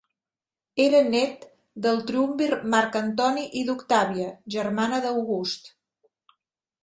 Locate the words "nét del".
1.15-1.99